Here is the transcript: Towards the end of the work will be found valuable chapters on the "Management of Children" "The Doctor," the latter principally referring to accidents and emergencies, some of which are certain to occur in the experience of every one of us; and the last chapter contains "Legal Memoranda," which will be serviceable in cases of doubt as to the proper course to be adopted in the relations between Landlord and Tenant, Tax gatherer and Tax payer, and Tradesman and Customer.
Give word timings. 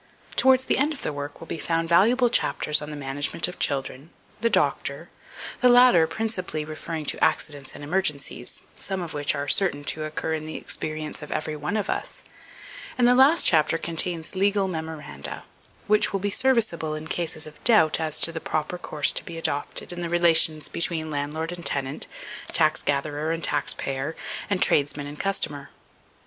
Towards 0.35 0.65
the 0.65 0.79
end 0.79 0.93
of 0.93 1.03
the 1.03 1.13
work 1.13 1.39
will 1.39 1.45
be 1.45 1.59
found 1.59 1.87
valuable 1.87 2.31
chapters 2.31 2.81
on 2.81 2.89
the 2.89 2.95
"Management 2.95 3.47
of 3.47 3.59
Children" 3.59 4.09
"The 4.39 4.49
Doctor," 4.49 5.11
the 5.61 5.69
latter 5.69 6.07
principally 6.07 6.65
referring 6.65 7.05
to 7.05 7.23
accidents 7.23 7.75
and 7.75 7.83
emergencies, 7.83 8.63
some 8.75 9.03
of 9.03 9.13
which 9.13 9.35
are 9.35 9.47
certain 9.47 9.83
to 9.83 10.05
occur 10.05 10.33
in 10.33 10.47
the 10.47 10.55
experience 10.55 11.21
of 11.21 11.31
every 11.31 11.55
one 11.55 11.77
of 11.77 11.87
us; 11.87 12.23
and 12.97 13.07
the 13.07 13.13
last 13.13 13.45
chapter 13.45 13.77
contains 13.77 14.35
"Legal 14.35 14.67
Memoranda," 14.67 15.43
which 15.85 16.11
will 16.11 16.19
be 16.19 16.31
serviceable 16.31 16.95
in 16.95 17.05
cases 17.07 17.45
of 17.45 17.63
doubt 17.63 17.99
as 17.99 18.19
to 18.21 18.31
the 18.31 18.41
proper 18.41 18.79
course 18.79 19.11
to 19.11 19.23
be 19.23 19.37
adopted 19.37 19.93
in 19.93 20.01
the 20.01 20.09
relations 20.09 20.67
between 20.67 21.11
Landlord 21.11 21.51
and 21.51 21.63
Tenant, 21.63 22.07
Tax 22.47 22.81
gatherer 22.81 23.31
and 23.31 23.43
Tax 23.43 23.75
payer, 23.75 24.15
and 24.49 24.63
Tradesman 24.63 25.05
and 25.05 25.19
Customer. 25.19 25.69